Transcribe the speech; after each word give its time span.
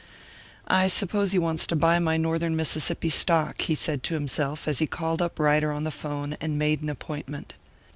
"I 0.67 0.87
suppose 0.87 1.31
he 1.31 1.37
wants 1.37 1.67
to 1.67 1.75
buy 1.75 1.99
my 1.99 2.17
Northern 2.17 2.55
Mississippi 2.55 3.11
stock," 3.11 3.61
he 3.61 3.75
said 3.75 4.01
to 4.01 4.15
himself, 4.15 4.67
as 4.67 4.79
he 4.79 4.87
called 4.87 5.21
up 5.21 5.37
Ryder 5.37 5.71
on 5.71 5.83
the 5.83 5.91
'phone, 5.91 6.33
and 6.41 6.57
made 6.57 6.81
an 6.81 6.89
appointment. 6.89 7.53